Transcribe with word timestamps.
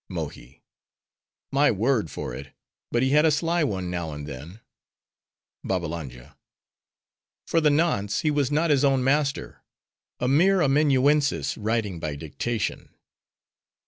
MOHI—My 0.09 1.69
word 1.69 2.09
for 2.09 2.33
it; 2.33 2.53
but 2.89 3.03
he 3.03 3.11
had 3.11 3.23
a 3.23 3.29
sly 3.29 3.63
one, 3.63 3.91
now 3.91 4.13
and 4.13 4.25
then. 4.25 4.59
BABBALANJA—For 5.63 7.61
the 7.61 7.69
nonce, 7.69 8.21
he 8.21 8.31
was 8.31 8.49
not 8.49 8.71
his 8.71 8.83
own 8.83 9.03
master: 9.03 9.61
a 10.19 10.27
mere 10.27 10.59
amanuensis 10.63 11.55
writing 11.55 11.99
by 11.99 12.15
dictation. 12.15 12.89